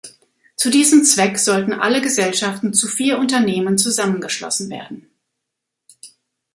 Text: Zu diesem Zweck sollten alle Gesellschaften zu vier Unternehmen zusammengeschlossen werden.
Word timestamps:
Zu 0.55 0.71
diesem 0.71 1.03
Zweck 1.03 1.37
sollten 1.37 1.73
alle 1.73 2.01
Gesellschaften 2.01 2.73
zu 2.73 2.87
vier 2.87 3.19
Unternehmen 3.19 3.77
zusammengeschlossen 3.77 4.67
werden. 4.71 5.07